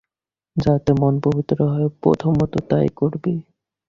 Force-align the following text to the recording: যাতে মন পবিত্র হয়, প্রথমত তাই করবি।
যাতে 0.57 0.91
মন 0.93 1.13
পবিত্র 1.19 1.57
হয়, 1.65 1.87
প্রথমত 2.01 2.53
তাই 2.69 2.87
করবি। 2.95 3.33